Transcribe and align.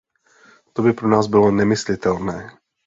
To 0.73 0.81
by 0.81 0.91
pro 0.93 1.07
nás 1.09 1.27
bylo 1.27 1.51
nemyslitelné. 1.51 2.49